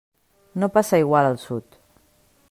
No 0.61 0.67
passa 0.77 0.97
igual 1.03 1.27
al 1.29 1.37
Sud. 1.43 1.77